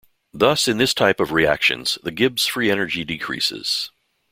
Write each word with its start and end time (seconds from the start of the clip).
Thus 0.33 0.67
in 0.67 0.79
this 0.79 0.95
type 0.95 1.19
of 1.19 1.31
reactions 1.31 1.99
the 2.01 2.09
Gibbs 2.09 2.47
free 2.47 2.71
energy 2.71 3.03
decreases. 3.05 3.91